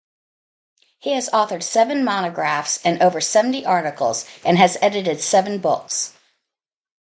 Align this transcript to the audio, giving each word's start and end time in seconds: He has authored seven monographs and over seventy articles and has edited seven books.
He 0.97 1.11
has 1.11 1.29
authored 1.29 1.61
seven 1.61 2.03
monographs 2.03 2.79
and 2.83 2.99
over 3.03 3.21
seventy 3.21 3.63
articles 3.63 4.25
and 4.43 4.57
has 4.57 4.79
edited 4.81 5.21
seven 5.21 5.59
books. 5.59 6.13